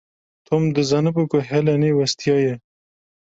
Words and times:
Tom 0.47 0.63
dizanibû 0.75 1.23
ku 1.31 1.37
Helenê 1.49 1.91
westiyaye. 1.97 2.53